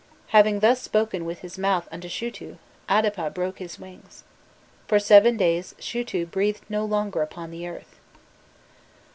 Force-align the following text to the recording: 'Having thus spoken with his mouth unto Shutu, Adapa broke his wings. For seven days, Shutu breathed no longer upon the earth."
'Having 0.29 0.61
thus 0.61 0.81
spoken 0.81 1.25
with 1.25 1.41
his 1.41 1.59
mouth 1.59 1.87
unto 1.91 2.09
Shutu, 2.09 2.57
Adapa 2.89 3.29
broke 3.31 3.59
his 3.59 3.77
wings. 3.77 4.23
For 4.87 4.97
seven 4.97 5.37
days, 5.37 5.75
Shutu 5.77 6.25
breathed 6.25 6.65
no 6.67 6.85
longer 6.85 7.21
upon 7.21 7.51
the 7.51 7.67
earth." 7.67 7.99